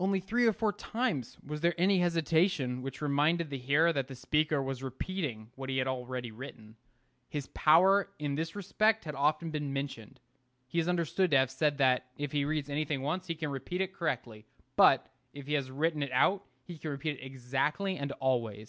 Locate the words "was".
1.46-1.60, 4.60-4.82